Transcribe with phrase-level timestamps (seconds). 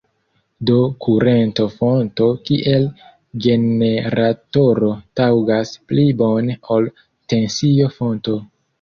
[0.69, 2.89] Do kurento-fonto kiel
[3.47, 4.93] generatoro
[5.23, 6.95] taŭgas pli bone ol
[7.31, 8.41] tensio-fonto.